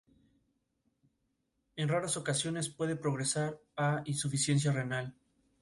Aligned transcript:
En 1.75 1.87
raras 1.87 2.17
ocasiones 2.17 2.69
puede 2.69 2.95
progresar 2.95 3.59
a 3.77 4.01
insuficiencia 4.05 4.71
renal. 4.71 5.13